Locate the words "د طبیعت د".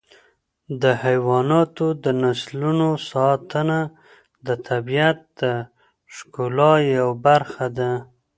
4.47-5.43